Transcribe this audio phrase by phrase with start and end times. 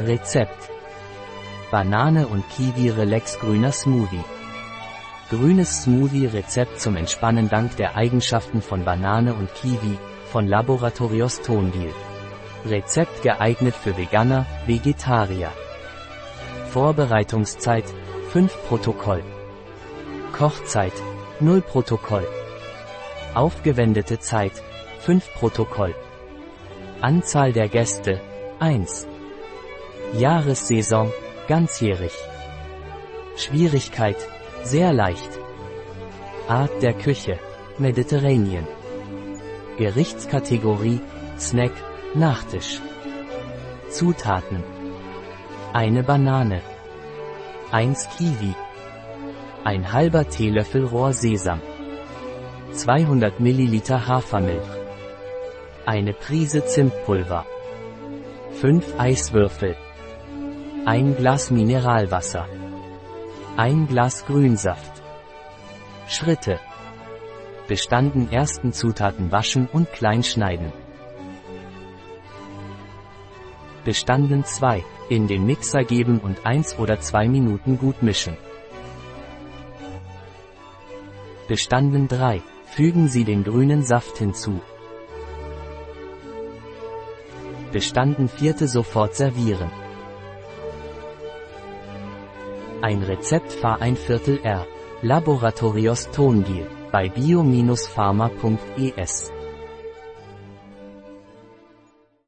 [0.00, 0.70] Rezept.
[1.72, 4.24] Banane und Kiwi Relax grüner Smoothie.
[5.28, 9.98] Grünes Smoothie-Rezept zum Entspannen dank der Eigenschaften von Banane und Kiwi,
[10.30, 11.92] von Laboratorios Tondil.
[12.64, 15.50] Rezept geeignet für Veganer, Vegetarier.
[16.68, 17.92] Vorbereitungszeit,
[18.30, 19.24] 5 Protokoll.
[20.32, 20.94] Kochzeit,
[21.40, 22.26] 0 Protokoll.
[23.34, 24.52] Aufgewendete Zeit,
[25.00, 25.92] 5 Protokoll.
[27.00, 28.20] Anzahl der Gäste,
[28.60, 29.08] 1.
[30.18, 31.12] Jahressaison,
[31.46, 32.12] ganzjährig.
[33.36, 34.16] Schwierigkeit,
[34.64, 35.30] sehr leicht.
[36.48, 37.38] Art der Küche,
[37.78, 38.66] Mediterranean.
[39.78, 41.00] Gerichtskategorie,
[41.38, 41.70] Snack,
[42.14, 42.80] Nachtisch.
[43.90, 44.64] Zutaten.
[45.72, 46.62] Eine Banane.
[47.70, 48.54] 1 Kiwi.
[49.62, 51.60] Ein halber Teelöffel Rohrsesam.
[52.72, 54.66] 200 Milliliter Hafermilch.
[55.86, 57.46] Eine Prise Zimtpulver.
[58.60, 59.76] 5 Eiswürfel.
[60.90, 62.48] Ein Glas Mineralwasser.
[63.58, 65.02] Ein Glas Grünsaft.
[66.06, 66.58] Schritte.
[67.66, 70.72] Bestanden ersten Zutaten waschen und klein schneiden.
[73.84, 74.82] Bestanden 2.
[75.10, 78.38] In den Mixer geben und 1 oder 2 Minuten gut mischen.
[81.48, 82.40] Bestanden 3.
[82.64, 84.62] Fügen Sie den grünen Saft hinzu.
[87.72, 88.66] Bestanden 4.
[88.66, 89.70] Sofort servieren.
[92.80, 94.64] Ein Rezept Fahr ein Viertel R.
[95.02, 99.32] Laboratorios Tongil bei bio-pharma.es